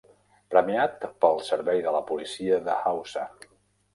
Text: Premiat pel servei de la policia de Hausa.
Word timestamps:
Premiat 0.53 1.05
pel 1.25 1.43
servei 1.49 1.83
de 1.87 1.93
la 1.97 2.01
policia 2.09 2.59
de 2.69 2.79
Hausa. 2.93 3.27